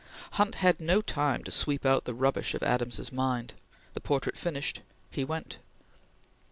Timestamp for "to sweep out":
1.43-2.05